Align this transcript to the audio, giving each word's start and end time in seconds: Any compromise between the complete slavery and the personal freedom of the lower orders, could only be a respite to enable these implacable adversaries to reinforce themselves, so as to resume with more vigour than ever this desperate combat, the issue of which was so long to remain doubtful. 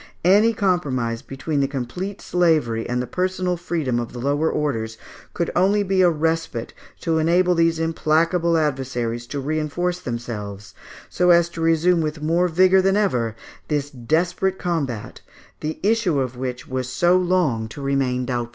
Any 0.25 0.51
compromise 0.53 1.21
between 1.21 1.59
the 1.59 1.67
complete 1.67 2.23
slavery 2.23 2.89
and 2.89 2.99
the 2.99 3.05
personal 3.05 3.55
freedom 3.55 3.99
of 3.99 4.13
the 4.13 4.17
lower 4.19 4.49
orders, 4.49 4.97
could 5.35 5.51
only 5.55 5.83
be 5.83 6.01
a 6.01 6.09
respite 6.09 6.73
to 7.01 7.19
enable 7.19 7.53
these 7.53 7.77
implacable 7.77 8.57
adversaries 8.57 9.27
to 9.27 9.39
reinforce 9.39 9.99
themselves, 9.99 10.73
so 11.07 11.29
as 11.29 11.49
to 11.49 11.61
resume 11.61 12.01
with 12.01 12.19
more 12.19 12.47
vigour 12.47 12.81
than 12.81 12.97
ever 12.97 13.35
this 13.67 13.91
desperate 13.91 14.57
combat, 14.57 15.21
the 15.59 15.79
issue 15.83 16.19
of 16.19 16.35
which 16.35 16.67
was 16.67 16.89
so 16.89 17.15
long 17.15 17.67
to 17.67 17.79
remain 17.79 18.25
doubtful. 18.25 18.49